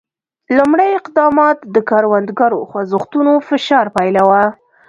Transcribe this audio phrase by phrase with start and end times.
[0.57, 4.43] لومړي اقدامات د کروندګرو خوځښتونو فشار پایله وه.